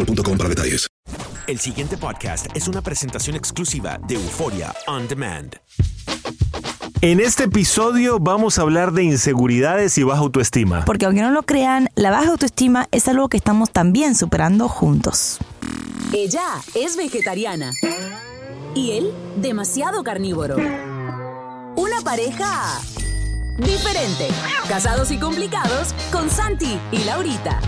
[0.00, 0.86] boostmobile.com para detalles.
[1.46, 5.56] El siguiente podcast es una presentación exclusiva de Euforia On Demand.
[7.02, 10.84] En este episodio vamos a hablar de inseguridades y baja autoestima.
[10.84, 15.38] Porque aunque no lo crean, la baja autoestima es algo que estamos también superando juntos.
[16.12, 16.44] Ella
[16.74, 17.72] es vegetariana
[18.74, 20.56] y él demasiado carnívoro.
[21.76, 22.80] Una pareja
[23.58, 24.28] diferente.
[24.68, 27.60] Casados y complicados con Santi y Laurita.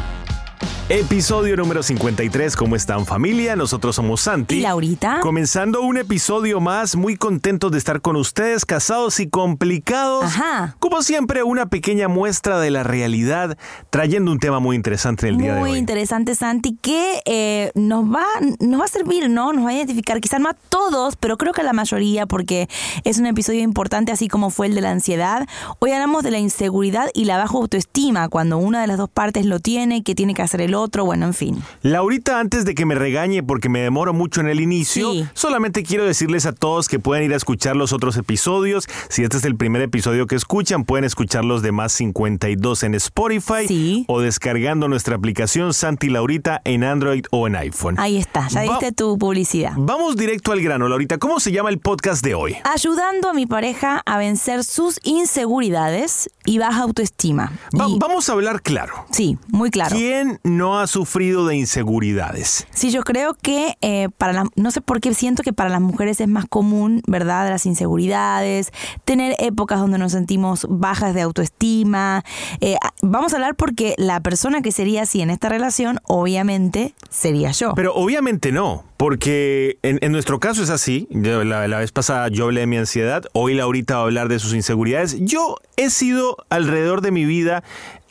[0.94, 3.56] Episodio número 53, ¿cómo están familia?
[3.56, 4.56] Nosotros somos Santi.
[4.56, 5.20] ¿Y Laurita?
[5.22, 10.24] Comenzando un episodio más, muy contentos de estar con ustedes, casados y complicados.
[10.24, 10.76] Ajá.
[10.80, 13.56] Como siempre, una pequeña muestra de la realidad,
[13.88, 15.78] trayendo un tema muy interesante en el día de Muy hoy.
[15.78, 18.26] interesante, Santi, que eh, nos, va,
[18.60, 19.54] nos va a servir, ¿no?
[19.54, 22.68] Nos va a identificar, quizás no a todos, pero creo que a la mayoría, porque
[23.04, 25.48] es un episodio importante, así como fue el de la ansiedad.
[25.78, 29.46] Hoy hablamos de la inseguridad y la baja autoestima, cuando una de las dos partes
[29.46, 31.62] lo tiene, que tiene que hacer el otro, bueno, en fin.
[31.82, 35.26] Laurita, antes de que me regañe porque me demoro mucho en el inicio, Sí.
[35.34, 38.86] solamente quiero decirles a todos que pueden ir a escuchar los otros episodios.
[39.08, 43.66] Si este es el primer episodio que escuchan, pueden escuchar los demás 52 en Spotify
[43.68, 44.04] Sí.
[44.08, 47.96] o descargando nuestra aplicación Santi Laurita en Android o en iPhone.
[47.98, 49.72] Ahí está, ya Va- tu publicidad.
[49.76, 51.18] Vamos directo al grano, Laurita.
[51.18, 52.56] ¿Cómo se llama el podcast de hoy?
[52.64, 57.52] Ayudando a mi pareja a vencer sus inseguridades y baja autoestima.
[57.78, 58.92] Va- Y- vamos a hablar claro.
[59.10, 59.94] sí, muy claro.
[59.96, 62.66] ¿Quién no ha sufrido de inseguridades?
[62.70, 65.80] Sí, yo creo que eh, para las, no sé por qué siento que para las
[65.80, 67.48] mujeres es más común, ¿verdad?
[67.50, 68.72] Las inseguridades,
[69.04, 72.24] tener épocas donde nos sentimos bajas de autoestima.
[72.60, 76.94] Eh, a- vamos a hablar porque la persona que sería así en esta relación, obviamente,
[77.10, 77.74] sería yo.
[77.74, 81.08] Pero obviamente no, porque en, en nuestro caso es así.
[81.10, 84.38] La, la vez pasada yo hablé de mi ansiedad, hoy Laurita va a hablar de
[84.38, 85.16] sus inseguridades.
[85.20, 87.62] Yo he sido alrededor de mi vida,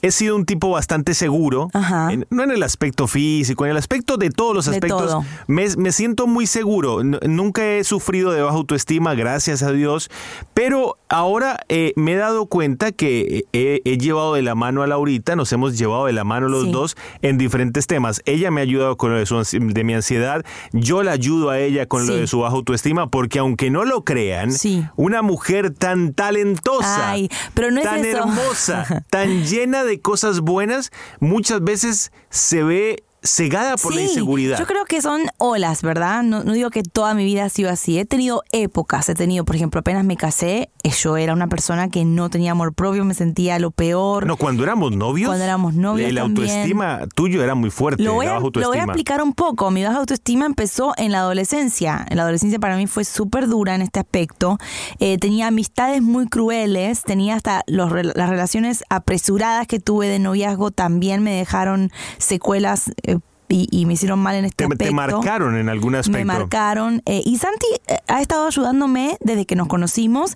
[0.02, 1.70] he sido un tipo bastante seguro,
[2.10, 5.24] en- no en el aspecto físico, en el aspecto de todos los aspectos.
[5.48, 10.10] Me, me siento muy seguro, N- nunca he sufrido de baja autoestima, gracias a Dios,
[10.54, 14.88] pero ahora eh, me he dado cuenta que he, he llevado de la mano a
[14.88, 16.72] Laurita, nos hemos llevado de la mano los Sí.
[16.72, 18.22] dos en diferentes temas.
[18.26, 20.44] Ella me ha ayudado con lo de, su de mi ansiedad,
[20.74, 24.04] yo la ayudo a ella con lo de su baja autoestima, porque aunque no lo
[24.04, 24.86] crean, Sí.
[24.96, 28.18] una mujer tan talentosa, Ay, pero no es tan eso.
[28.20, 34.58] hermosa, tan llena de cosas buenas, muchas veces se ve cegada por la inseguridad.
[34.58, 36.24] Yo creo que son olas, ¿verdad?
[36.24, 38.00] No, no digo que toda mi vida ha sido así.
[38.00, 41.90] He tenido épocas, he tenido, por ejemplo, apenas me casé, eh, yo era una persona
[41.90, 44.26] que no tenía amor propio, me sentía lo peor.
[44.26, 45.28] No, cuando éramos novios.
[45.30, 46.48] Cuando éramos novios La también.
[46.50, 48.02] autoestima tuyo era muy fuerte.
[48.02, 48.94] Lo voy, la a, baja lo voy a autoestima.
[48.94, 49.70] explicar un poco.
[49.72, 52.06] Mi baja autoestima empezó en la adolescencia.
[52.10, 54.58] En la adolescencia para mí fue súper dura en este aspecto.
[55.00, 60.72] Eh, tenía amistades muy crueles, tenía hasta los, las relaciones apresuradas que tuve de noviazgo
[60.72, 62.92] también me dejaron secuelas.
[63.04, 63.11] eh,
[63.52, 64.94] y, y me hicieron mal en este Te, te aspecto.
[64.96, 66.18] marcaron en algún aspecto.
[66.18, 67.02] Me marcaron.
[67.06, 70.36] eh, y Santi eh, ha estado ayudándome desde que nos conocimos.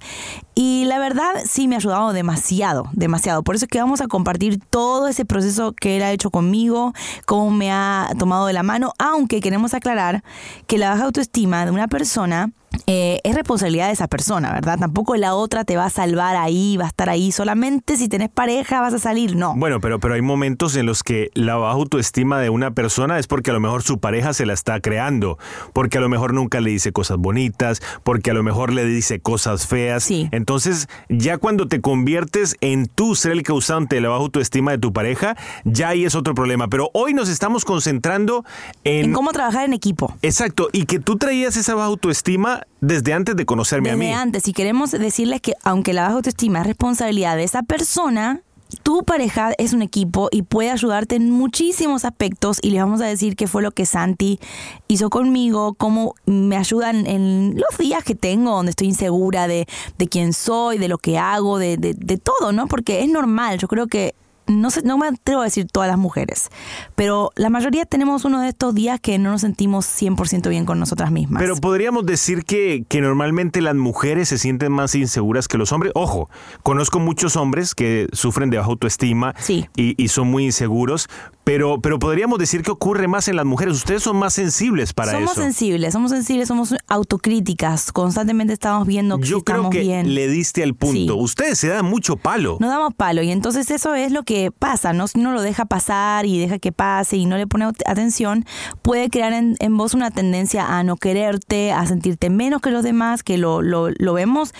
[0.53, 3.43] Y la verdad, sí me ha ayudado demasiado, demasiado.
[3.43, 6.93] Por eso es que vamos a compartir todo ese proceso que él ha hecho conmigo,
[7.25, 8.93] cómo me ha tomado de la mano.
[8.97, 10.23] Aunque queremos aclarar
[10.67, 12.51] que la baja autoestima de una persona
[12.87, 14.77] eh, es responsabilidad de esa persona, ¿verdad?
[14.79, 17.31] Tampoco la otra te va a salvar ahí, va a estar ahí.
[17.31, 19.53] Solamente si tenés pareja vas a salir, no.
[19.55, 23.27] Bueno, pero, pero hay momentos en los que la baja autoestima de una persona es
[23.27, 25.37] porque a lo mejor su pareja se la está creando,
[25.73, 29.19] porque a lo mejor nunca le dice cosas bonitas, porque a lo mejor le dice
[29.19, 30.03] cosas feas.
[30.03, 30.29] Sí.
[30.31, 34.77] Entonces, ya cuando te conviertes en tú ser el causante de la baja autoestima de
[34.77, 36.67] tu pareja, ya ahí es otro problema.
[36.67, 38.45] Pero hoy nos estamos concentrando
[38.83, 39.05] en...
[39.05, 40.15] En cómo trabajar en equipo.
[40.21, 44.05] Exacto, y que tú traías esa baja autoestima desde antes de conocerme a mí.
[44.05, 48.41] Desde antes, y queremos decirles que aunque la baja autoestima es responsabilidad de esa persona,
[48.83, 53.05] tu pareja es un equipo y puede ayudarte en muchísimos aspectos y les vamos a
[53.05, 54.39] decir qué fue lo que Santi
[54.87, 59.67] hizo conmigo, cómo me ayudan en los días que tengo donde estoy insegura de,
[59.97, 62.67] de quién soy, de lo que hago, de, de, de todo, ¿no?
[62.67, 64.15] Porque es normal, yo creo que
[64.47, 66.49] no, sé, no me atrevo a decir todas las mujeres,
[66.95, 70.79] pero la mayoría tenemos uno de estos días que no nos sentimos 100% bien con
[70.79, 71.41] nosotras mismas.
[71.41, 75.91] Pero podríamos decir que, que normalmente las mujeres se sienten más inseguras que los hombres.
[75.95, 76.29] Ojo,
[76.63, 79.67] conozco muchos hombres que sufren de baja autoestima Sí.
[79.75, 81.07] y, y son muy inseguros,
[81.43, 83.75] pero, pero podríamos decir que ocurre más en las mujeres.
[83.75, 85.41] Ustedes son más sensibles para somos eso.
[85.41, 90.13] sensibles, somos sensibles, somos autocríticas, constantemente estamos viendo que Yo si creo estamos que bien.
[90.15, 91.13] le diste al punto.
[91.13, 91.19] Sí.
[91.19, 92.57] Ustedes se dan mucho palo.
[92.59, 95.07] Nos damos palo y entonces eso es lo que pasa, ¿no?
[95.07, 98.45] Si uno lo deja pasar y deja que pase y no le pone at- atención,
[98.81, 103.23] puede crear en, vos una tendencia a no quererte, a sentirte menos que los demás,
[103.23, 104.53] que lo, lo, lo vemos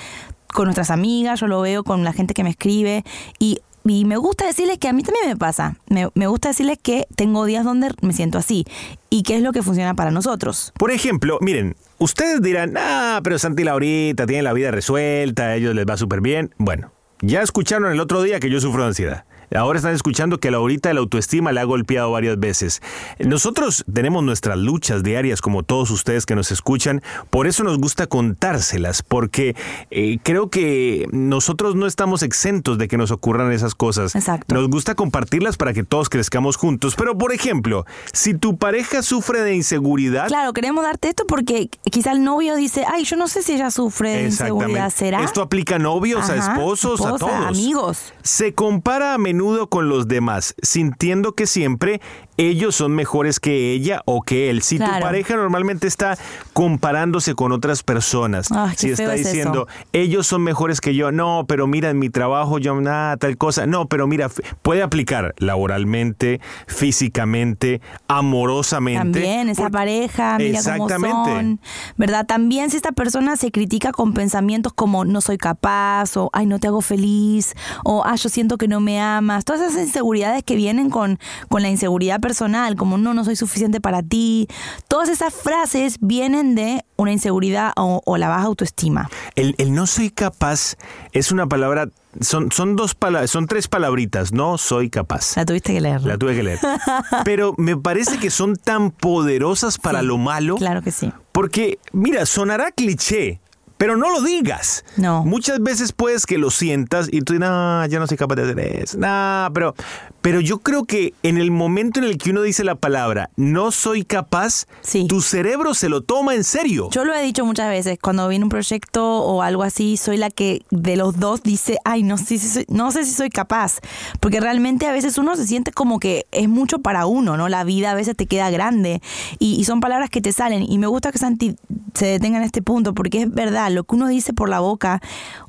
[0.54, 3.04] con nuestras amigas, yo lo veo con la gente que me escribe
[3.40, 3.60] y...
[3.88, 5.78] Y me gusta decirles que a mí también me pasa.
[5.90, 8.66] Me, me gusta decirles que tengo días donde me siento así.
[9.12, 10.74] ¿Y qué es lo que funciona para nosotros?
[10.76, 15.56] Por ejemplo, miren, ustedes dirán, ah, pero Santi y Laurita tienen la vida resuelta, a
[15.56, 16.52] ellos les va súper bien.
[16.58, 19.26] Bueno, ya escucharon el otro día que yo sufro de ansiedad.
[19.54, 22.82] Ahora están escuchando que a Laurita la autoestima la ha golpeado varias veces.
[23.20, 27.02] Nosotros tenemos nuestras luchas diarias, como todos ustedes que nos escuchan.
[27.30, 29.56] Por eso nos gusta contárselas, porque
[29.92, 34.16] eh, creo que nosotros no estamos exentos de que nos ocurran esas cosas.
[34.16, 34.54] Exacto.
[34.54, 36.96] Nos gusta compartirlas para que todos crezcamos juntos.
[36.96, 42.12] Pero, por ejemplo, si tu pareja sufre de inseguridad, Claro, queremos darte esto porque quizá
[42.12, 45.24] el novio dice, ay, yo no sé si ella sufre de inseguridad, ¿será?
[45.24, 47.32] Esto aplica a novios, a esposos, a todos.
[47.32, 48.14] amigos.
[48.24, 49.35] Se compara a menudo
[49.70, 52.02] con los demás, sintiendo que siempre
[52.38, 54.62] ellos son mejores que ella o que él.
[54.62, 56.18] Si tu pareja normalmente está
[56.54, 61.68] comparándose con otras personas, si está es diciendo, ellos son mejores que yo, no, pero
[61.68, 64.30] mira, en mi trabajo yo nada, tal cosa, no, pero mira,
[64.62, 69.20] puede aplicar laboralmente, físicamente, amorosamente.
[69.22, 71.32] También esa Por- pareja, mira cómo Exactamente.
[71.32, 71.60] son,
[71.98, 72.26] ¿verdad?
[72.26, 76.60] También si esta persona se critica con pensamientos como no soy capaz o ay no
[76.60, 77.54] te hago feliz
[77.84, 81.20] o ay yo siento que no me amas, todas esas inseguridades que vienen con,
[81.50, 84.48] con la inseguridad personal, como no, no soy suficiente para ti,
[84.88, 89.10] todas esas frases vienen de una inseguridad o, o la baja autoestima.
[89.36, 90.76] El, el no soy capaz
[91.12, 91.90] es una palabra,
[92.22, 95.36] son, son dos palabras, son tres palabritas, no soy capaz.
[95.36, 96.04] La tuviste que leer.
[96.04, 96.60] La tuve que leer.
[97.26, 100.58] Pero me parece que son tan poderosas para lo malo.
[100.58, 101.12] Claro que sí.
[101.32, 103.42] Porque, mira, sonará cliché,
[103.86, 104.84] pero no lo digas.
[104.98, 105.24] No.
[105.24, 108.42] Muchas veces puedes que lo sientas y tú dices, no, yo no soy capaz de
[108.42, 108.98] hacer eso.
[108.98, 109.76] No, pero,
[110.22, 113.70] pero yo creo que en el momento en el que uno dice la palabra, no
[113.70, 115.06] soy capaz, Sí.
[115.08, 116.90] tu cerebro se lo toma en serio.
[116.92, 120.32] Yo lo he dicho muchas veces, cuando viene un proyecto o algo así, soy la
[120.32, 123.82] que de los dos dice, ay, no sé si soy, no sé si soy capaz.
[124.20, 127.50] Porque realmente a veces uno se siente como que es mucho para uno, ¿no?
[127.50, 129.00] La vida a veces te queda grande
[129.38, 130.64] y, y son palabras que te salen.
[130.68, 131.56] Y me gusta que Santi
[131.94, 135.02] se detenga en este punto, porque es verdad, lo que uno dice por la boca,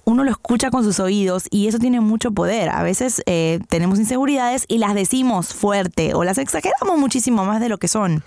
[0.05, 2.69] uno lo escucha con sus oídos y eso tiene mucho poder.
[2.69, 7.69] A veces eh, tenemos inseguridades y las decimos fuerte o las exageramos muchísimo más de
[7.69, 8.23] lo que son.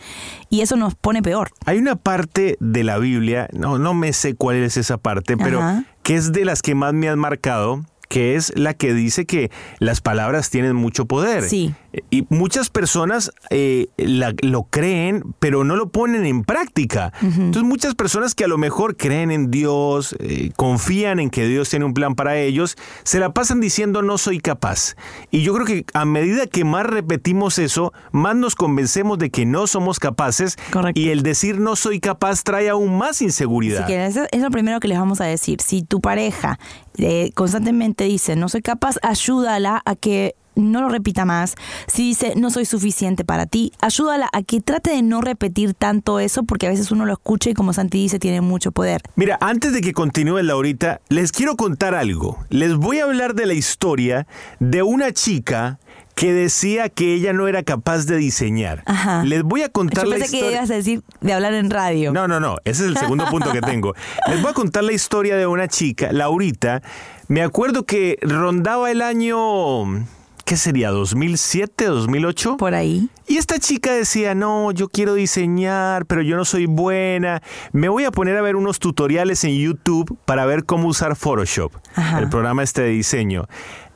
[0.50, 1.52] Y eso nos pone peor.
[1.66, 5.60] Hay una parte de la Biblia, no, no me sé cuál es esa parte, pero
[5.60, 5.84] Ajá.
[6.04, 9.52] que es de las que más me han marcado, que es la que dice que
[9.78, 11.44] las palabras tienen mucho poder.
[11.44, 11.74] Sí.
[12.10, 17.14] Y muchas personas eh, la- lo creen, pero no lo ponen en práctica.
[17.22, 21.70] Entonces muchas personas que a lo mejor creen en Dios, eh, confían en que Dios
[21.70, 24.96] tiene un plan para ellos, se la pasan diciendo no soy capaz.
[25.32, 29.46] Y yo creo que a medida que más repetimos eso, más nos convencemos de que
[29.46, 30.58] no somos capaces.
[30.72, 31.00] Correcto.
[31.00, 33.84] Y el decir no soy capaz trae aún más inseguridad.
[33.84, 35.62] Así que eso es lo primero que les vamos a decir.
[35.62, 36.58] Si tu pareja
[36.98, 41.56] eh, constantemente dice no soy capaz, ayúdala a que no lo repita más.
[41.88, 46.20] Si dice no soy suficiente para ti, ayúdala a que trate de no repetir tanto
[46.20, 49.02] eso porque a veces uno lo escucha y como Santi dice tiene mucho poder.
[49.16, 52.38] Mira, antes de que continúe Laurita, les quiero contar algo.
[52.50, 54.28] Les voy a hablar de la historia
[54.60, 55.80] de una chica
[56.20, 58.84] que decía que ella no era capaz de diseñar.
[58.86, 59.24] Ajá.
[59.24, 60.58] Les voy a contar Yo la pensé que historia.
[60.58, 62.12] ibas a decir de hablar en radio.
[62.12, 62.58] No, no, no.
[62.66, 63.94] Ese es el segundo punto que tengo.
[64.28, 66.82] Les voy a contar la historia de una chica, Laurita.
[67.30, 70.06] Me acuerdo que rondaba el año.
[70.44, 70.92] ¿Qué sería?
[70.92, 72.58] ¿2007, 2008?
[72.58, 73.08] Por ahí.
[73.26, 77.42] Y esta chica decía, no, yo quiero diseñar, pero yo no soy buena.
[77.72, 81.72] Me voy a poner a ver unos tutoriales en YouTube para ver cómo usar Photoshop,
[81.96, 82.20] Ajá.
[82.20, 83.46] el programa este de diseño.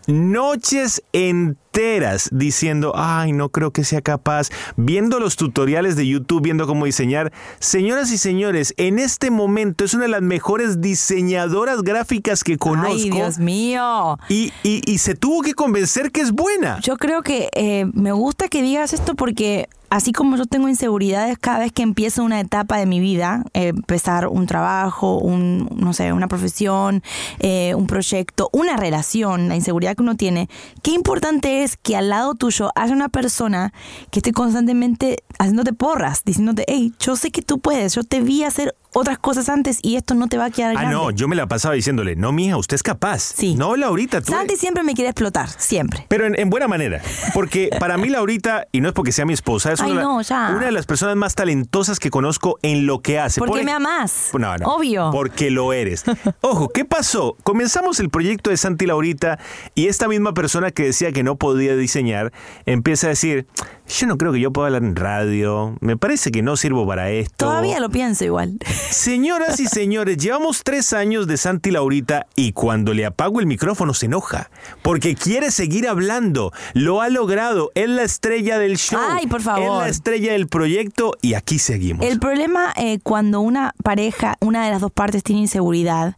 [0.07, 1.62] Noches enteras
[2.31, 7.31] diciendo, ay, no creo que sea capaz, viendo los tutoriales de YouTube, viendo cómo diseñar.
[7.59, 12.91] Señoras y señores, en este momento es una de las mejores diseñadoras gráficas que conozco.
[12.93, 14.17] Ay, Dios mío.
[14.29, 16.79] Y, y- y se tuvo que convencer que es buena.
[16.81, 21.37] Yo creo que eh, me gusta que digas esto porque así como yo tengo inseguridades
[21.37, 25.93] cada vez que empiezo una etapa de mi vida, eh, empezar un trabajo, un, no
[25.93, 27.03] sé, una profesión,
[27.39, 30.49] eh, un proyecto, una relación, la inseguridad que uno tiene,
[30.81, 33.73] qué importante es que al lado tuyo haya una persona
[34.11, 38.43] que esté constantemente haciéndote porras, diciéndote, hey, yo sé que tú puedes, yo te vi
[38.43, 40.95] hacer otras cosas antes y esto no te va a quedar Ah, grande.
[40.95, 43.19] no, yo me la pasaba diciéndole, no, mija, usted es capaz.
[43.35, 43.55] Sí.
[43.55, 44.31] No, Laurita, tú.
[44.31, 46.05] Santi siempre me quiere explotar, siempre.
[46.09, 47.01] Pero en, en buena manera.
[47.33, 50.05] Porque para mí, Laurita, y no es porque sea mi esposa, es Ay, una, de
[50.05, 50.53] la- no, ya.
[50.55, 53.39] una de las personas más talentosas que conozco en lo que hace.
[53.39, 54.29] Porque Por me amas.
[54.37, 54.67] No, no.
[54.67, 55.09] Obvio.
[55.11, 56.03] Porque lo eres.
[56.41, 57.35] Ojo, ¿qué pasó?
[57.43, 59.39] Comenzamos el proyecto de Santi Laurita
[59.75, 62.31] y esta misma persona que decía que no podía diseñar
[62.65, 63.47] empieza a decir,
[63.87, 67.09] yo no creo que yo pueda hablar en radio, me parece que no sirvo para
[67.11, 67.45] esto.
[67.45, 68.57] Todavía lo pienso igual.
[68.91, 73.93] Señoras y señores, llevamos tres años de Santi Laurita y cuando le apago el micrófono
[73.93, 74.49] se enoja
[74.81, 76.51] porque quiere seguir hablando.
[76.73, 77.71] Lo ha logrado.
[77.75, 79.01] Es la estrella del show.
[79.01, 79.61] Ay, por favor.
[79.63, 82.05] Es la estrella del proyecto y aquí seguimos.
[82.05, 86.15] El problema eh, cuando una pareja, una de las dos partes tiene inseguridad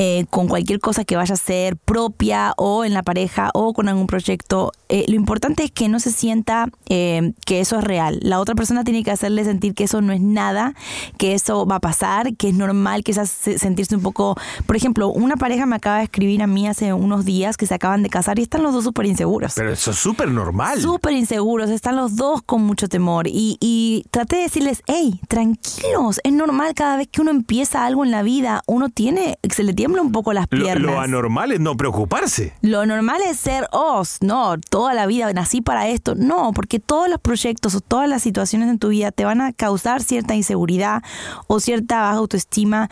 [0.00, 3.88] eh, con cualquier cosa que vaya a ser propia o en la pareja o con
[3.88, 8.20] algún proyecto, eh, lo importante es que no se sienta eh, que eso es real.
[8.22, 10.74] La otra persona tiene que hacerle sentir que eso no es nada,
[11.18, 11.97] que eso va a pasar,
[12.38, 14.36] que es normal, se- sentirse un poco...
[14.66, 17.74] Por ejemplo, una pareja me acaba de escribir a mí hace unos días que se
[17.74, 19.52] acaban de casar y están los dos súper inseguros.
[19.56, 20.80] Pero eso es súper normal.
[20.80, 23.26] Súper inseguros, están los dos con mucho temor.
[23.26, 28.04] Y, y traté de decirles, hey, tranquilos, es normal cada vez que uno empieza algo
[28.04, 30.78] en la vida, uno tiene, se le tiembla un poco las piernas.
[30.94, 32.52] lo anormal es no preocuparse.
[32.62, 36.14] Lo normal es ser os, no, toda la vida nací para esto.
[36.14, 39.52] No, porque todos los proyectos o todas las situaciones en tu vida te van a
[39.52, 41.02] causar cierta inseguridad
[41.46, 41.60] o
[41.96, 42.88] baja autoestima.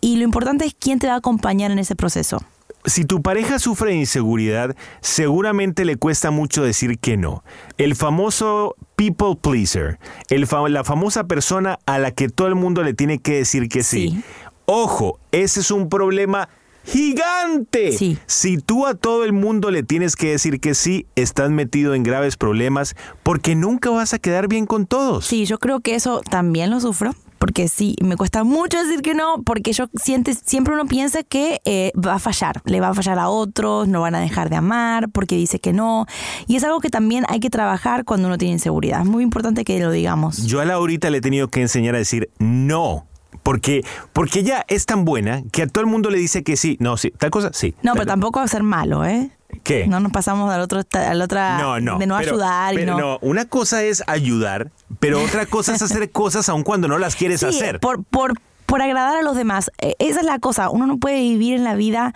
[0.00, 2.42] Y lo importante es quién te va a acompañar en ese proceso.
[2.84, 7.42] Si tu pareja sufre de inseguridad, seguramente le cuesta mucho decir que no.
[7.76, 9.98] El famoso people pleaser,
[10.30, 13.68] el fa- la famosa persona a la que todo el mundo le tiene que decir
[13.68, 14.10] que sí.
[14.10, 14.22] Sí.
[14.66, 16.48] Ojo, ese es un problema
[16.84, 17.92] gigante.
[17.92, 18.18] Sí.
[18.26, 22.02] Si tú a todo el mundo le tienes que decir que sí, estás metido en
[22.02, 25.26] graves problemas porque nunca vas a quedar bien con todos.
[25.26, 27.14] Sí, yo creo que eso también lo sufro.
[27.38, 31.60] Porque sí, me cuesta mucho decir que no, porque yo siente, siempre uno piensa que
[31.64, 34.56] eh, va a fallar, le va a fallar a otros, no van a dejar de
[34.56, 36.06] amar, porque dice que no.
[36.46, 39.02] Y es algo que también hay que trabajar cuando uno tiene inseguridad.
[39.02, 40.46] Es muy importante que lo digamos.
[40.46, 43.06] Yo a Laurita le he tenido que enseñar a decir no.
[43.48, 46.76] Porque, porque ella es tan buena que a todo el mundo le dice que sí.
[46.80, 47.10] No, sí.
[47.12, 47.74] Tal cosa, sí.
[47.82, 49.30] No, pero tampoco va a ser malo, ¿eh?
[49.64, 49.86] ¿Qué?
[49.86, 51.98] No nos pasamos al otro, al otra No, no.
[51.98, 53.00] de no pero- ayudar y pero no.
[53.00, 57.16] no, Una cosa es ayudar, pero otra cosa es hacer cosas aun cuando no las
[57.16, 57.80] quieres Sí, hacer.
[57.80, 58.34] Por, por,
[58.66, 59.70] por agradar a los demás.
[59.78, 60.68] Eh, esa es la cosa.
[60.68, 62.12] Uno no puede vivir en la vida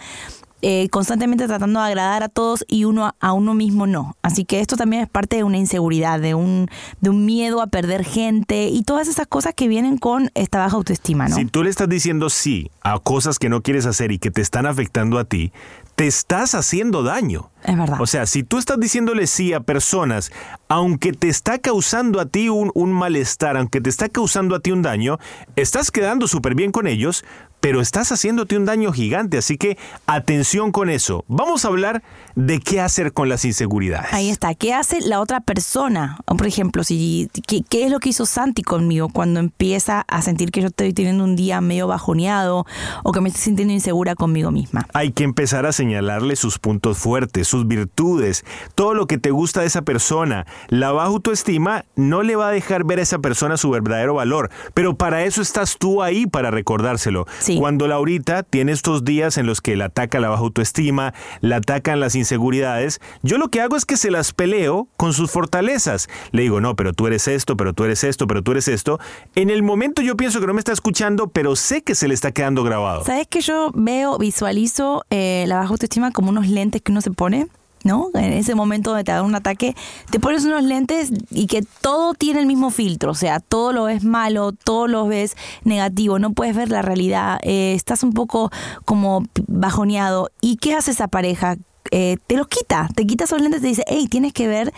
[0.62, 4.16] eh, constantemente tratando de agradar a todos y uno a, a uno mismo no.
[4.22, 6.68] Así que esto también es parte de una inseguridad, de un,
[7.00, 10.76] de un miedo a perder gente y todas esas cosas que vienen con esta baja
[10.76, 11.36] autoestima, ¿no?
[11.36, 14.40] Si tú le estás diciendo sí a cosas que no quieres hacer y que te
[14.40, 15.52] están afectando a ti,
[15.96, 17.51] te estás haciendo daño.
[17.64, 18.00] Es verdad.
[18.00, 20.32] O sea, si tú estás diciéndole sí a personas,
[20.68, 24.72] aunque te está causando a ti un, un malestar, aunque te está causando a ti
[24.72, 25.18] un daño,
[25.56, 27.24] estás quedando súper bien con ellos,
[27.62, 29.38] pero estás haciéndote un daño gigante.
[29.38, 31.24] Así que atención con eso.
[31.28, 32.02] Vamos a hablar
[32.34, 34.12] de qué hacer con las inseguridades.
[34.12, 34.52] Ahí está.
[34.56, 36.18] ¿Qué hace la otra persona?
[36.26, 40.50] Por ejemplo, si ¿qué, qué es lo que hizo Santi conmigo cuando empieza a sentir
[40.50, 42.66] que yo estoy teniendo un día medio bajoneado
[43.04, 44.88] o que me estoy sintiendo insegura conmigo misma?
[44.92, 48.44] Hay que empezar a señalarle sus puntos fuertes, sus virtudes,
[48.74, 50.46] todo lo que te gusta de esa persona.
[50.68, 54.50] La baja autoestima no le va a dejar ver a esa persona su verdadero valor,
[54.72, 57.26] pero para eso estás tú ahí para recordárselo.
[57.58, 62.00] Cuando Laurita tiene estos días en los que le ataca la baja autoestima, le atacan
[62.00, 66.08] las inseguridades, yo lo que hago es que se las peleo con sus fortalezas.
[66.30, 68.98] Le digo, no, pero tú eres esto, pero tú eres esto, pero tú eres esto.
[69.34, 72.14] En el momento yo pienso que no me está escuchando, pero sé que se le
[72.14, 73.04] está quedando grabado.
[73.04, 77.10] ¿Sabes que yo veo, visualizo eh, la baja autoestima como unos lentes que uno se
[77.10, 77.41] pone?
[77.84, 78.10] ¿No?
[78.14, 79.74] En ese momento donde te da un ataque,
[80.10, 83.84] te pones unos lentes y que todo tiene el mismo filtro, o sea, todo lo
[83.84, 88.50] ves malo, todo lo ves negativo, no puedes ver la realidad, eh, estás un poco
[88.84, 90.30] como bajoneado.
[90.40, 91.56] ¿Y qué hace esa pareja?
[91.90, 94.72] Eh, te los quita, te quita esos lentes y te dice, hey, tienes que ver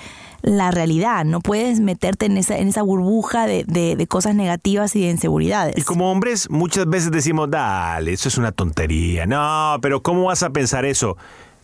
[0.45, 5.01] la realidad, no puedes meterte en esa, en esa burbuja de, de, cosas negativas y
[5.01, 5.79] de inseguridades.
[5.79, 10.43] Y como hombres muchas veces decimos, dale, eso es una tontería, no, pero ¿cómo vas
[10.43, 11.17] a pensar eso?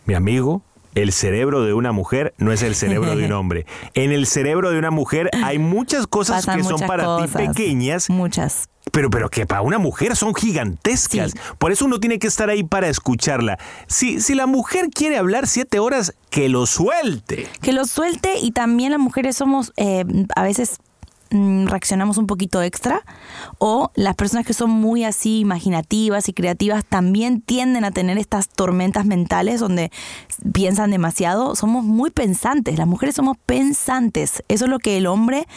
[0.05, 0.63] Mi amigo,
[0.95, 3.65] el cerebro de una mujer no es el cerebro de un hombre.
[3.93, 8.09] En el cerebro de una mujer hay muchas cosas que son para ti pequeñas.
[8.09, 8.69] Muchas.
[8.91, 11.33] Pero, pero que para una mujer son gigantescas.
[11.59, 13.59] Por eso uno tiene que estar ahí para escucharla.
[13.87, 17.47] Si, si la mujer quiere hablar siete horas, que lo suelte.
[17.61, 20.03] Que lo suelte y también las mujeres somos eh,
[20.35, 20.79] a veces
[21.31, 23.03] reaccionamos un poquito extra
[23.57, 28.49] o las personas que son muy así imaginativas y creativas también tienden a tener estas
[28.49, 29.91] tormentas mentales donde
[30.53, 31.55] piensan demasiado.
[31.55, 34.43] Somos muy pensantes, las mujeres somos pensantes.
[34.47, 35.47] Eso es lo que el hombre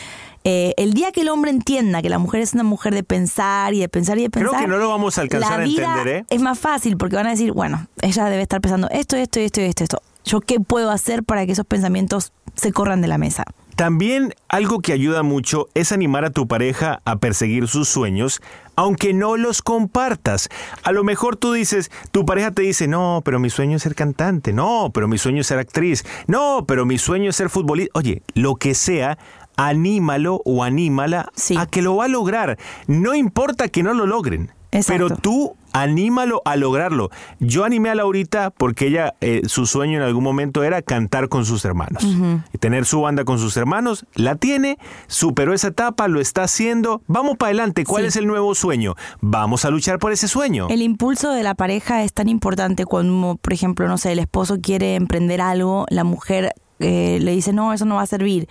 [0.46, 3.72] eh, el día que el hombre entienda que la mujer es una mujer de pensar
[3.72, 4.50] y de pensar y de pensar.
[4.50, 6.24] Creo que no lo vamos a alcanzar a entender, ¿eh?
[6.28, 9.62] Es más fácil porque van a decir, bueno, ella debe estar pensando esto, esto, esto,
[9.62, 10.02] esto, esto.
[10.26, 13.44] ¿Yo qué puedo hacer para que esos pensamientos se corran de la mesa?
[13.76, 18.40] También algo que ayuda mucho es animar a tu pareja a perseguir sus sueños,
[18.76, 20.48] aunque no los compartas.
[20.84, 23.96] A lo mejor tú dices, tu pareja te dice, no, pero mi sueño es ser
[23.96, 27.98] cantante, no, pero mi sueño es ser actriz, no, pero mi sueño es ser futbolista.
[27.98, 29.18] Oye, lo que sea,
[29.56, 32.58] anímalo o anímala a que lo va a lograr.
[32.86, 34.52] No importa que no lo logren.
[34.86, 37.10] Pero tú anímalo a lograrlo.
[37.40, 41.44] Yo animé a Laurita porque ella, eh, su sueño en algún momento era cantar con
[41.44, 42.04] sus hermanos.
[42.52, 44.06] Y tener su banda con sus hermanos.
[44.14, 44.78] La tiene,
[45.08, 47.02] superó esa etapa, lo está haciendo.
[47.06, 47.84] Vamos para adelante.
[47.84, 48.94] ¿Cuál es el nuevo sueño?
[49.20, 50.68] Vamos a luchar por ese sueño.
[50.70, 54.58] El impulso de la pareja es tan importante cuando, por ejemplo, no sé, el esposo
[54.60, 58.48] quiere emprender algo, la mujer eh, le dice, no, eso no va a servir.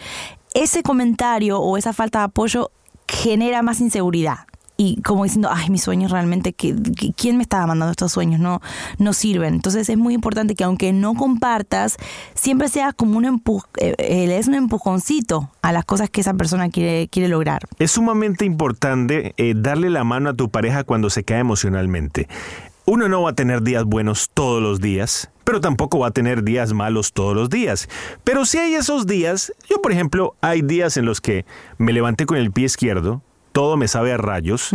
[0.53, 2.71] Ese comentario o esa falta de apoyo
[3.07, 4.39] genera más inseguridad
[4.83, 8.39] y como diciendo, ay, mis sueños realmente, ¿quién me estaba mandando estos sueños?
[8.39, 8.61] No,
[8.97, 9.53] no sirven.
[9.53, 11.95] Entonces es muy importante que aunque no compartas,
[12.33, 16.69] siempre seas como un empuj eh, des un empujoncito a las cosas que esa persona
[16.69, 17.61] quiere, quiere lograr.
[17.79, 22.27] Es sumamente importante eh, darle la mano a tu pareja cuando se cae emocionalmente.
[22.85, 26.43] Uno no va a tener días buenos todos los días, pero tampoco va a tener
[26.43, 27.87] días malos todos los días.
[28.25, 31.45] Pero si hay esos días, yo por ejemplo, hay días en los que
[31.77, 33.21] me levanté con el pie izquierdo,
[33.53, 34.71] todo me sabe a rayos.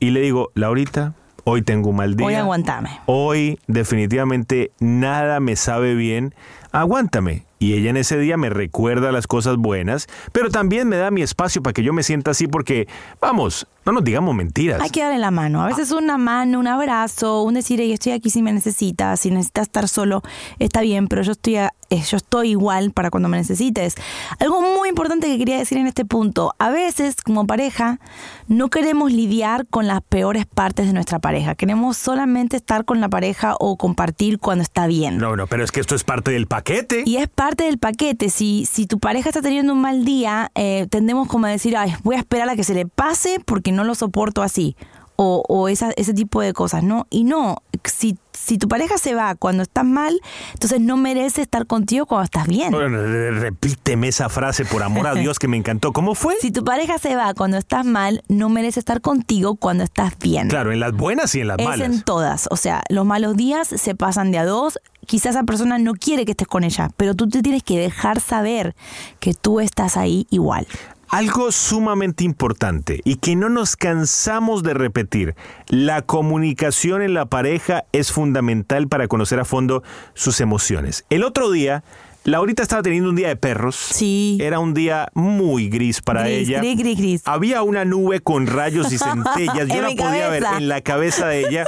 [0.00, 2.26] Y le digo, Laurita, hoy tengo un mal día.
[2.26, 3.00] Hoy aguantame.
[3.06, 6.34] Hoy definitivamente nada me sabe bien.
[6.72, 7.44] Aguántame.
[7.62, 11.22] Y ella en ese día me recuerda las cosas buenas, pero también me da mi
[11.22, 12.88] espacio para que yo me sienta así porque,
[13.20, 14.80] vamos, no nos digamos mentiras.
[14.80, 15.62] Hay que darle la mano.
[15.62, 19.30] A veces una mano, un abrazo, un decir, yo estoy aquí si me necesitas, si
[19.30, 20.22] necesitas estar solo,
[20.58, 23.94] está bien, pero yo estoy, eh, yo estoy igual para cuando me necesites.
[24.40, 28.00] Algo muy importante que quería decir en este punto, a veces como pareja
[28.48, 33.08] no queremos lidiar con las peores partes de nuestra pareja, queremos solamente estar con la
[33.08, 35.18] pareja o compartir cuando está bien.
[35.18, 36.61] No, no, pero es que esto es parte del paquete.
[37.04, 38.30] Y es parte del paquete.
[38.30, 41.94] Si, si tu pareja está teniendo un mal día, eh, tendemos como a decir, Ay,
[42.02, 44.76] voy a esperar a que se le pase porque no lo soporto así.
[45.16, 47.06] O, o esa, ese tipo de cosas, ¿no?
[47.10, 50.20] Y no, si si tu pareja se va cuando estás mal,
[50.54, 52.72] entonces no merece estar contigo cuando estás bien.
[52.72, 55.92] repíteme esa frase, por amor a Dios, que me encantó.
[55.92, 56.36] ¿Cómo fue?
[56.40, 60.48] Si tu pareja se va cuando estás mal, no merece estar contigo cuando estás bien.
[60.48, 61.86] Claro, en las buenas y en las es malas.
[61.86, 62.48] en todas.
[62.50, 64.78] O sea, los malos días se pasan de a dos.
[65.06, 68.20] Quizás esa persona no quiere que estés con ella, pero tú te tienes que dejar
[68.20, 68.74] saber
[69.20, 70.66] que tú estás ahí igual.
[71.08, 75.34] Algo sumamente importante y que no nos cansamos de repetir,
[75.68, 79.82] la comunicación en la pareja es fundamental para conocer a fondo
[80.14, 81.04] sus emociones.
[81.10, 81.84] El otro día,
[82.24, 83.76] Laurita estaba teniendo un día de perros.
[83.76, 84.38] Sí.
[84.40, 86.60] Era un día muy gris para ella.
[86.60, 87.22] Gris, gris, gris.
[87.26, 89.68] Había una nube con rayos y centellas.
[89.68, 91.66] Yo la podía ver en la cabeza de ella.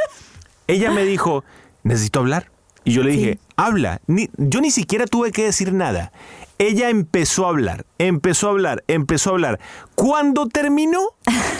[0.69, 1.45] Ella me dijo,
[1.83, 2.54] necesito hablar.
[2.85, 4.01] Y yo le dije, habla.
[4.07, 6.13] yo ni siquiera tuve que decir nada.
[6.59, 9.61] Ella empezó a hablar, empezó a hablar, empezó a hablar.
[9.95, 11.01] Cuando terminó,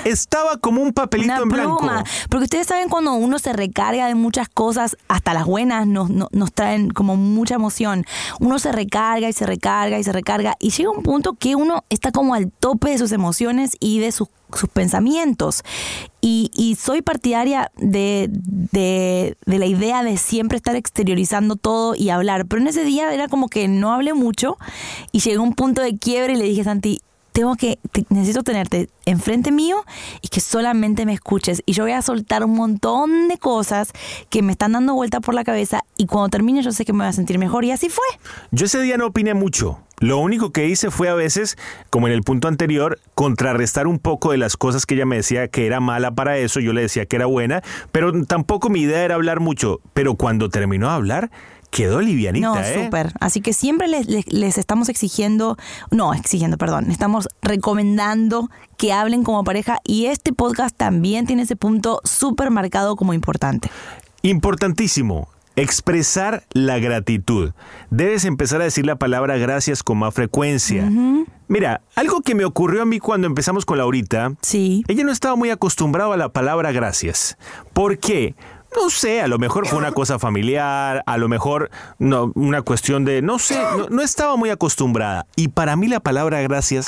[0.05, 1.79] estaba como un papelito Una en blanco.
[1.79, 2.05] pluma.
[2.29, 6.29] Porque ustedes saben cuando uno se recarga de muchas cosas, hasta las buenas nos, nos,
[6.33, 8.05] nos traen como mucha emoción.
[8.41, 11.85] Uno se recarga y se recarga y se recarga y llega un punto que uno
[11.89, 15.63] está como al tope de sus emociones y de sus, sus pensamientos.
[16.21, 22.09] Y, y soy partidaria de, de, de la idea de siempre estar exteriorizando todo y
[22.11, 22.47] hablar.
[22.47, 24.57] Pero en ese día era como que no hablé mucho
[25.13, 27.01] y llegó un punto de quiebre y le dije, Santi,
[27.35, 29.85] tengo que, te- necesito tenerte enfrente mío
[30.23, 31.63] y que solamente me escuches.
[31.67, 33.91] Y yo voy a soltar un montón de cosas
[34.31, 37.01] que me están dando vuelta por la cabeza y cuando termine yo sé que me
[37.01, 37.65] voy a sentir mejor.
[37.65, 38.05] Y así fue.
[38.53, 39.81] Yo ese día no opiné mucho.
[39.99, 41.57] Lo único que hice fue a veces,
[41.91, 45.49] como en el punto anterior, contrarrestar un poco de las cosas que ella me decía
[45.49, 49.05] que era mala para eso, yo le decía que era buena, pero tampoco mi idea
[49.05, 49.81] era hablar mucho.
[49.93, 51.31] Pero cuando terminó de hablar,
[51.75, 52.85] quedó livianita, No, ¿eh?
[52.85, 53.13] súper.
[53.21, 55.57] Así que siempre les, les- les estamos exigiendo,
[55.91, 61.57] no, exigiendo, perdón, estamos recomendando que hablen como pareja y este podcast también tiene ese
[61.57, 63.71] punto súper marcado como importante.
[64.23, 65.29] Importantísimo.
[65.57, 67.53] Expresar la gratitud.
[67.91, 70.91] Debes empezar a decir la palabra gracias con más frecuencia.
[71.47, 74.33] Mira, algo que me ocurrió a mí cuando empezamos con Laurita.
[74.43, 74.85] Sí.
[74.89, 77.37] Ella no estaba muy acostumbrada a la palabra gracias.
[77.73, 78.35] ¿Por qué?
[78.77, 83.05] No sé, a lo mejor fue una cosa familiar, a lo mejor no, una cuestión
[83.05, 85.27] de, no sé, no, no estaba muy acostumbrada.
[85.37, 86.87] Y para mí la palabra gracias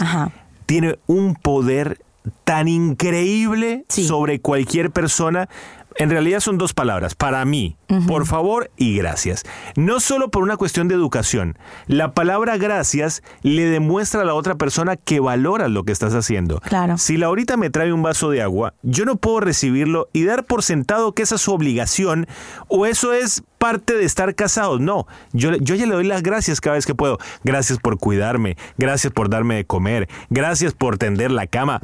[0.67, 2.01] tiene un poder
[2.45, 5.49] tan increíble sobre cualquier persona.
[5.99, 9.45] En realidad son dos palabras, para mí, por favor y gracias.
[9.77, 11.59] No solo por una cuestión de educación.
[11.87, 16.61] La palabra gracias le demuestra a la otra persona que valora lo que estás haciendo.
[16.61, 16.99] Claro.
[16.99, 20.63] Si Laurita me trae un vaso de agua, yo no puedo recibirlo y dar por
[20.63, 22.27] sentado que esa es su obligación
[22.69, 24.81] o eso es parte de estar casados.
[24.81, 27.19] No, yo, yo ya le doy las gracias cada vez que puedo.
[27.45, 31.81] Gracias por cuidarme, gracias por darme de comer, gracias por tender la cama.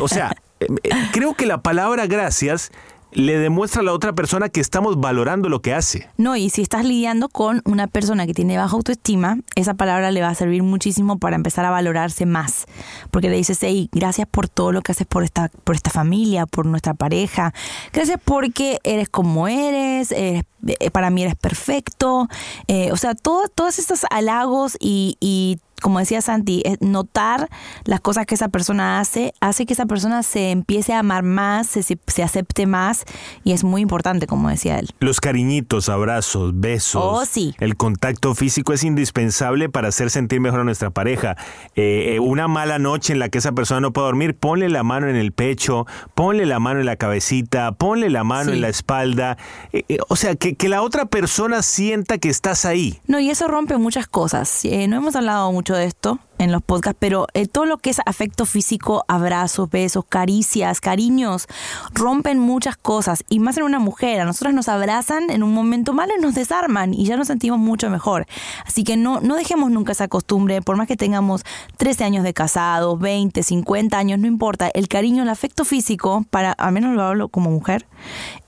[0.00, 2.70] O sea, eh, eh, creo que la palabra gracias
[3.14, 6.08] le demuestra a la otra persona que estamos valorando lo que hace.
[6.16, 10.20] No, y si estás lidiando con una persona que tiene baja autoestima, esa palabra le
[10.20, 12.66] va a servir muchísimo para empezar a valorarse más.
[13.10, 16.46] Porque le dices, hey, gracias por todo lo que haces por esta, por esta familia,
[16.46, 17.54] por nuestra pareja.
[17.92, 22.28] Gracias porque eres como eres, eres- eh, para mí eres perfecto.
[22.68, 27.48] Eh, o sea, todo- todos estos halagos y, y como decía Santi, es notar
[27.84, 31.66] las cosas que esa persona hace, hace que esa persona se empiece a amar más,
[31.66, 33.04] se, se- acepte más
[33.44, 34.88] y es muy importante, como decía él.
[35.00, 37.02] Los cariñitos, abrazos, besos.
[37.04, 37.54] Oh, sí.
[37.60, 41.36] El contacto físico es indispensable para hacer sentir mejor a nuestra pareja.
[41.76, 44.82] Eh, eh, una mala noche en la que esa persona no puede dormir, ponle la
[44.82, 48.56] mano en el pecho, ponle la mano en la cabecita, ponle la mano Sí.
[48.56, 49.36] en la espalda.
[49.72, 53.00] Eh, eh, o sea, que, que la otra persona sienta que estás ahí.
[53.06, 54.64] No, y eso rompe muchas cosas.
[54.64, 57.90] Eh, no hemos hablado mucho de esto en los podcasts, pero eh, todo lo que
[57.90, 61.46] es afecto físico, abrazos, besos, caricias, cariños,
[61.94, 63.24] rompen muchas cosas.
[63.30, 66.34] Y más en una mujer, a nosotras nos abrazan en un momento malo y nos
[66.34, 68.26] desarman y ya nos sentimos mucho mejor.
[68.66, 71.44] Así que no, no dejemos nunca esa costumbre, por más que tengamos
[71.78, 74.68] 13 años de casados, 20, 50 años, no importa.
[74.74, 77.86] El cariño, el afecto físico, para, al menos lo hablo como mujer,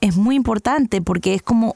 [0.01, 1.75] es muy importante porque es como,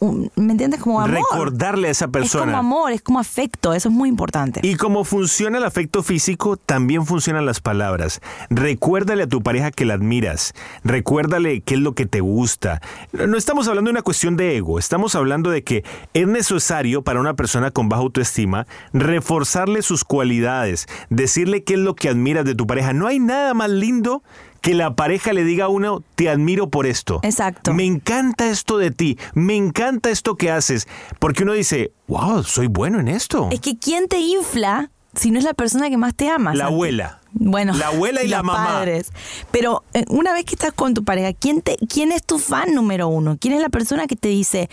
[0.00, 0.80] un- ¿me entiendes?
[0.80, 1.14] Como amor.
[1.14, 2.46] Recordarle a esa Es persona.
[2.46, 4.60] como amor, es como afecto, eso es muy importante.
[4.62, 8.20] Y como funciona el afecto físico, también funcionan las palabras.
[8.50, 10.54] Recuérdale a tu pareja que la admiras.
[10.84, 12.80] Recuérdale qué es lo que te gusta.
[13.12, 15.84] No estamos hablando de una cuestión de ego, estamos hablando de que
[16.14, 21.94] es necesario para una persona con baja autoestima reforzarle sus cualidades, decirle qué es lo
[21.94, 22.92] que admiras de tu pareja.
[22.92, 24.22] No hay nada más lindo
[24.60, 27.20] que la pareja le diga a uno, te admiro por esto.
[27.22, 27.72] Exacto.
[27.74, 30.86] Me encanta esto de ti, me encanta esto que haces,
[31.18, 33.48] porque uno dice, wow, soy bueno en esto.
[33.52, 36.54] Es que ¿quién te infla si no es la persona que más te ama?
[36.54, 36.74] La Santi?
[36.74, 37.19] abuela.
[37.32, 38.64] Bueno, La abuela y la mamá.
[38.66, 39.12] padres.
[39.50, 42.74] Pero eh, una vez que estás con tu pareja, ¿quién, te, ¿quién es tu fan
[42.74, 43.36] número uno?
[43.40, 44.68] ¿Quién es la persona que te dice,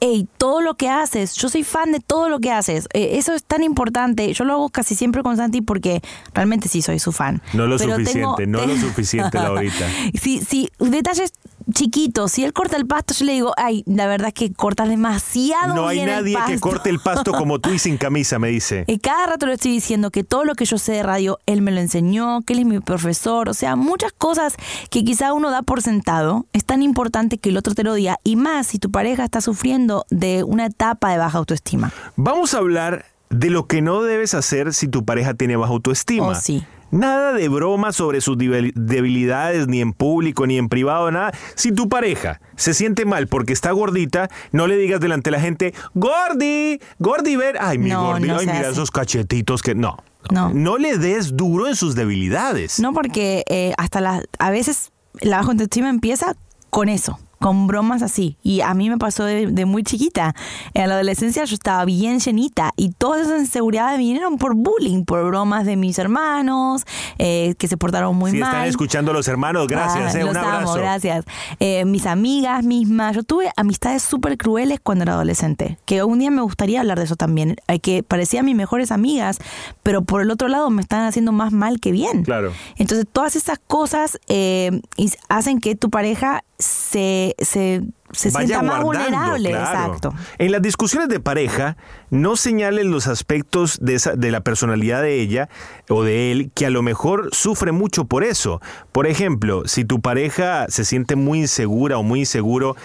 [0.00, 2.88] hey, todo lo que haces, yo soy fan de todo lo que haces?
[2.94, 4.32] Eh, eso es tan importante.
[4.32, 6.02] Yo lo hago casi siempre con Santi porque
[6.34, 7.42] realmente sí soy su fan.
[7.52, 9.86] No lo Pero suficiente, tengo- no lo suficiente, Laurita.
[10.20, 11.32] Sí, sí, detalles
[11.72, 12.32] chiquitos.
[12.32, 15.74] Si él corta el pasto, yo le digo, ay, la verdad es que cortas demasiado
[15.74, 16.60] No hay el nadie que pasto".
[16.60, 18.84] corte el pasto como tú y sin camisa, me dice.
[18.90, 21.62] Y cada rato le estoy diciendo que todo lo que yo sé de radio, él
[21.62, 24.54] me lo enseñó, que él es mi profesor, o sea, muchas cosas
[24.90, 28.18] que quizá uno da por sentado, es tan importante que el otro te lo diga,
[28.24, 31.92] y más si tu pareja está sufriendo de una etapa de baja autoestima.
[32.16, 36.26] Vamos a hablar de lo que no debes hacer si tu pareja tiene baja autoestima.
[36.28, 36.64] Oh, sí.
[36.90, 41.32] Nada de broma sobre sus debil- debilidades, ni en público, ni en privado, nada.
[41.54, 45.40] Si tu pareja se siente mal porque está gordita, no le digas delante de la
[45.42, 47.56] gente, Gordi, Gordi, ver.
[47.60, 48.70] Ay, mi No, Gordi, no ay, mira hace.
[48.72, 49.74] esos cachetitos que.
[49.74, 49.96] No.
[50.30, 50.50] No.
[50.52, 52.78] No le des duro en sus debilidades.
[52.80, 56.34] No, porque eh, hasta las, a veces la baja autoestima empieza
[56.68, 58.36] con eso, con bromas así.
[58.42, 60.34] Y a mí me pasó de, de muy chiquita.
[60.74, 65.24] En la adolescencia yo estaba bien llenita y todas esas inseguridades vinieron por bullying, por
[65.26, 66.84] bromas de mis hermanos,
[67.18, 68.50] eh, que se portaron muy si mal.
[68.50, 70.14] están escuchando los hermanos, gracias.
[70.14, 70.58] Ah, eh, un los abrazo.
[70.58, 71.24] amo, gracias.
[71.58, 73.16] Eh, mis amigas mismas.
[73.16, 75.78] Yo tuve amistades súper crueles cuando era adolescente.
[75.86, 77.56] Que un día me gustaría hablar de eso también.
[77.68, 79.38] eh, Que parecían mis mejores amigas,
[79.82, 82.22] pero por el otro lado me están haciendo más mal que bien.
[82.24, 82.52] Claro.
[82.76, 84.82] Entonces, todas esas cosas eh,
[85.28, 89.50] hacen que tu pareja se, se, se Vaya sienta más vulnerable.
[89.50, 89.94] claro.
[89.94, 90.14] Exacto.
[90.38, 91.76] En las discusiones de pareja,
[92.10, 95.48] no señalen los aspectos de, esa, de la personalidad de ella
[95.88, 98.60] o de él que a lo mejor sufre mucho por eso.
[98.92, 102.76] Por ejemplo, si tu pareja se siente muy insegura o muy inseguro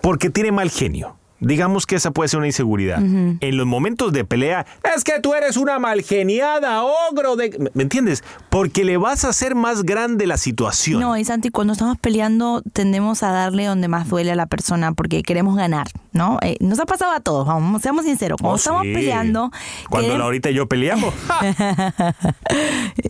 [0.00, 1.17] porque tiene mal genio.
[1.40, 2.98] Digamos que esa puede ser una inseguridad.
[3.00, 7.70] En los momentos de pelea, es que tú eres una malgeniada, ogro de...
[7.74, 8.24] ¿Me entiendes?
[8.50, 11.00] Porque le vas a hacer más grande la situación.
[11.00, 14.92] No, y Santi, cuando estamos peleando tendemos a darle donde más duele a la persona
[14.92, 16.38] porque queremos ganar, ¿no?
[16.42, 18.38] Eh, nos ha pasado a todos, vamos, seamos sinceros.
[18.40, 18.92] Cuando Oh, estamos sí.
[18.94, 19.50] peleando...
[19.88, 21.14] Cuando queremos- Laurita y yo peleamos.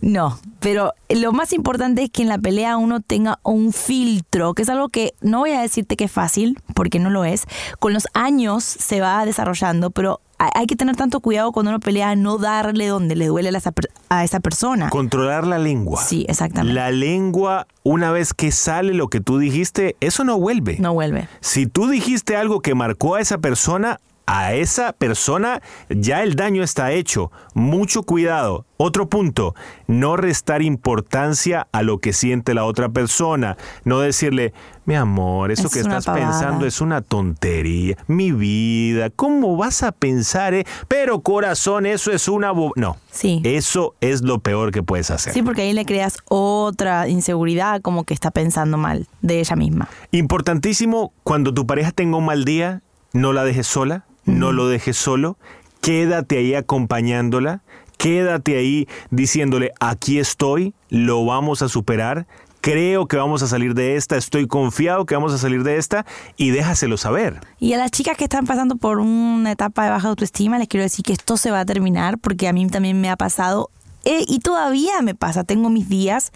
[0.01, 4.61] No, pero lo más importante es que en la pelea uno tenga un filtro, que
[4.63, 7.45] es algo que no voy a decirte que es fácil, porque no lo es.
[7.79, 12.15] Con los años se va desarrollando, pero hay que tener tanto cuidado cuando uno pelea,
[12.15, 14.89] no darle donde le duele a esa, per- a esa persona.
[14.89, 16.01] Controlar la lengua.
[16.01, 16.73] Sí, exactamente.
[16.73, 20.77] La lengua, una vez que sale lo que tú dijiste, eso no vuelve.
[20.79, 21.27] No vuelve.
[21.41, 23.99] Si tú dijiste algo que marcó a esa persona,
[24.31, 27.31] a esa persona ya el daño está hecho.
[27.55, 28.67] Mucho cuidado.
[28.77, 29.55] Otro punto,
[29.87, 33.57] no restar importancia a lo que siente la otra persona.
[33.85, 34.53] No decirle,
[34.85, 36.27] mi amor, eso Es que estás pavada.
[36.29, 37.97] pensando es una tontería.
[38.05, 40.53] Mi vida, ¿cómo vas a pensar?
[40.53, 40.65] eh?
[40.87, 42.51] Pero corazón, eso es una...
[42.51, 42.71] bo-".
[42.75, 42.97] No.
[43.11, 43.41] Sí.
[43.43, 45.33] Eso es lo peor que puedes hacer.
[45.33, 49.89] Sí, porque ahí le creas otra inseguridad, como que está pensando mal de ella misma.
[50.11, 54.97] Importantísimo, cuando tu pareja tenga un mal día, no la dejes sola, no lo dejes
[54.97, 55.37] solo,
[55.81, 57.61] quédate ahí acompañándola,
[57.97, 62.27] quédate ahí diciéndole, aquí estoy, lo vamos a superar,
[62.61, 66.05] creo que vamos a salir de esta, estoy confiado que vamos a salir de esta
[66.37, 67.41] y déjaselo saber.
[67.59, 70.83] Y a las chicas que están pasando por una etapa de baja autoestima, les quiero
[70.83, 73.69] decir que esto se va a terminar porque a mí también me ha pasado.
[74.05, 76.31] Eh, y todavía me pasa, tengo mis días.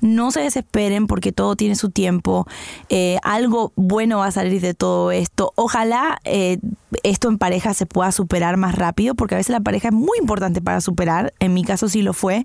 [0.00, 2.46] No se desesperen porque todo tiene su tiempo.
[2.88, 5.52] Eh, algo bueno va a salir de todo esto.
[5.54, 6.58] Ojalá eh,
[7.02, 10.18] esto en pareja se pueda superar más rápido porque a veces la pareja es muy
[10.20, 11.32] importante para superar.
[11.38, 12.44] En mi caso sí lo fue.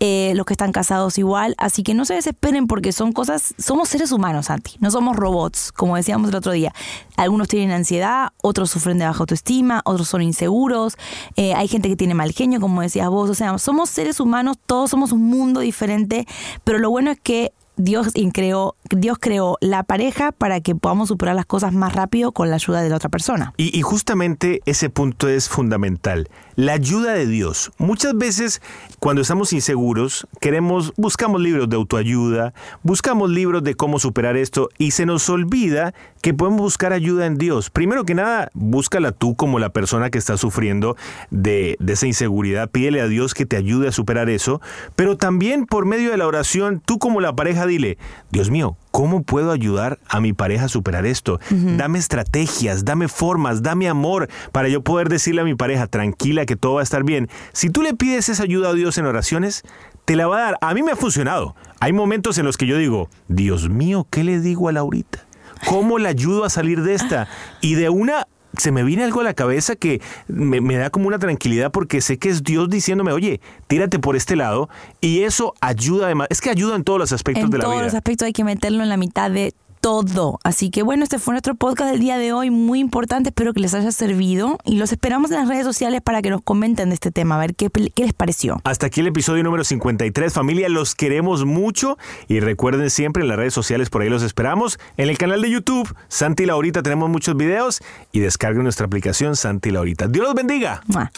[0.00, 1.54] Los que están casados igual.
[1.58, 4.76] Así que no se desesperen porque son cosas, somos seres humanos, Santi.
[4.80, 6.72] No somos robots, como decíamos el otro día.
[7.16, 10.96] Algunos tienen ansiedad, otros sufren de baja autoestima, otros son inseguros.
[11.36, 13.30] hay gente que tiene mal genio, como decías vos.
[13.30, 16.26] O sea, somos seres humanos, todos somos un mundo diferente.
[16.64, 21.34] Pero lo bueno es que Dios creó, Dios creó la pareja para que podamos superar
[21.34, 23.54] las cosas más rápido con la ayuda de la otra persona.
[23.56, 26.28] Y, y justamente ese punto es fundamental.
[26.56, 27.72] La ayuda de Dios.
[27.78, 28.60] Muchas veces
[28.98, 34.90] cuando estamos inseguros, queremos, buscamos libros de autoayuda, buscamos libros de cómo superar esto y
[34.90, 37.70] se nos olvida que podemos buscar ayuda en Dios.
[37.70, 40.96] Primero que nada, búscala tú como la persona que está sufriendo
[41.30, 42.68] de, de esa inseguridad.
[42.68, 44.60] Pídele a Dios que te ayude a superar eso.
[44.96, 47.98] Pero también por medio de la oración, tú como la pareja dile,
[48.30, 51.40] Dios mío, ¿cómo puedo ayudar a mi pareja a superar esto?
[51.50, 56.56] Dame estrategias, dame formas, dame amor para yo poder decirle a mi pareja, tranquila, que
[56.56, 57.28] todo va a estar bien.
[57.52, 59.62] Si tú le pides esa ayuda a Dios en oraciones,
[60.04, 60.58] te la va a dar.
[60.60, 61.54] A mí me ha funcionado.
[61.80, 65.26] Hay momentos en los que yo digo, Dios mío, ¿qué le digo a Laurita?
[65.66, 67.28] ¿Cómo le ayudo a salir de esta?
[67.60, 71.08] Y de una se me viene algo a la cabeza que me, me da como
[71.08, 74.68] una tranquilidad porque sé que es Dios diciéndome, oye, tírate por este lado
[75.00, 77.76] y eso ayuda además, es que ayuda en todos los aspectos en de la todos
[77.76, 77.84] vida.
[77.84, 80.38] los aspectos hay que meterlo en la mitad de todo.
[80.44, 83.60] Así que bueno, este fue nuestro podcast del día de hoy, muy importante, espero que
[83.60, 86.94] les haya servido y los esperamos en las redes sociales para que nos comenten de
[86.94, 88.60] este tema, a ver qué, qué les pareció.
[88.64, 93.36] Hasta aquí el episodio número 53, familia, los queremos mucho y recuerden siempre en las
[93.36, 94.78] redes sociales, por ahí los esperamos.
[94.96, 97.80] En el canal de YouTube, Santi Laurita, tenemos muchos videos
[98.12, 100.08] y descarguen nuestra aplicación Santi Laurita.
[100.08, 100.82] Dios los bendiga.
[100.86, 101.10] ¡Mua!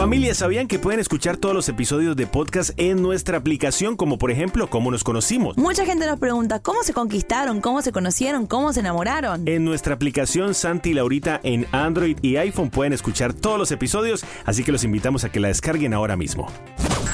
[0.00, 4.30] Familia, ¿sabían que pueden escuchar todos los episodios de podcast en nuestra aplicación, como por
[4.30, 5.58] ejemplo, cómo nos conocimos?
[5.58, 9.46] Mucha gente nos pregunta cómo se conquistaron, cómo se conocieron, cómo se enamoraron.
[9.46, 14.24] En nuestra aplicación Santi y Laurita en Android y iPhone pueden escuchar todos los episodios,
[14.46, 16.50] así que los invitamos a que la descarguen ahora mismo.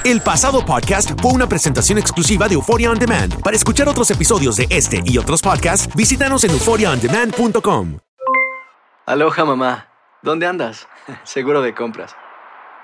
[0.04, 3.42] El pasado podcast fue una presentación exclusiva de Euphoria On Demand.
[3.42, 7.98] Para escuchar otros episodios de este y otros podcasts, visítanos en euphoriaondemand.com.
[9.06, 9.88] Aloha mamá,
[10.22, 10.86] ¿dónde andas?
[11.24, 12.14] Seguro de compras.